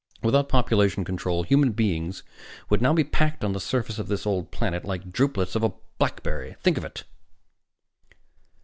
[0.23, 2.23] "Without population control, human beings
[2.71, 5.73] would now be packed on this surface of this old planet like drupelets on a
[5.99, 6.55] blackberry!
[6.63, 7.03] Think of it!"